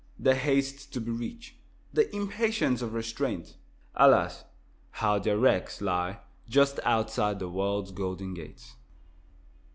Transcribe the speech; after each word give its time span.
The 0.17 0.33
haste 0.33 0.91
to 0.93 0.99
be 0.99 1.11
rich, 1.11 1.57
the 1.93 2.09
impatience 2.15 2.81
of 2.81 2.95
restraint, 2.95 3.55
alas! 3.93 4.45
how 4.89 5.19
their 5.19 5.37
wrecks 5.37 5.79
lie 5.79 6.21
just 6.49 6.79
outside 6.83 7.37
the 7.37 7.47
world's 7.49 7.91
golden 7.91 8.33
gates. 8.33 8.73